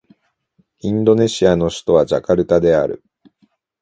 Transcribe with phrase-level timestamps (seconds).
[0.79, 3.03] インドネシアの首都はジャカルタである